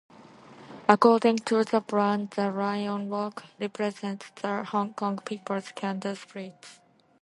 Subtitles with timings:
[0.89, 6.55] According to the brand, the Lion Rock represents "the Hong Kong people's 'can-do' spirit".